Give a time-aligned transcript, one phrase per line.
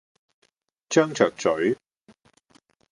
[0.89, 1.77] 張着嘴，